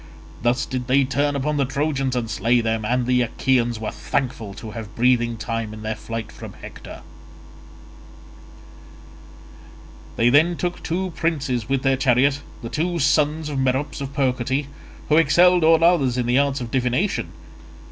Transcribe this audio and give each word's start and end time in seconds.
Thus 0.41 0.65
did 0.65 0.87
they 0.87 1.03
turn 1.03 1.35
upon 1.35 1.57
the 1.57 1.63
Trojans 1.65 2.15
and 2.15 2.27
slay 2.27 2.59
them, 2.59 2.83
and 2.83 3.05
the 3.05 3.21
Achaeans 3.21 3.79
were 3.79 3.91
thankful 3.91 4.55
to 4.55 4.71
have 4.71 4.95
breathing 4.95 5.37
time 5.37 5.75
in 5.75 5.83
their 5.83 5.93
flight 5.95 6.31
from 6.31 6.53
Hector. 6.53 7.03
They 10.15 10.31
then 10.31 10.55
took 10.57 10.81
two 10.81 11.11
princes 11.15 11.69
with 11.69 11.83
their 11.83 11.97
chariot, 11.97 12.41
the 12.63 12.69
two 12.69 12.97
sons 12.97 13.47
of 13.47 13.59
Merops 13.59 14.01
of 14.01 14.11
Percote, 14.11 14.65
who 15.07 15.17
excelled 15.17 15.63
all 15.63 15.83
others 15.83 16.17
in 16.17 16.25
the 16.25 16.39
arts 16.39 16.61
of 16.61 16.71
divination. 16.71 17.31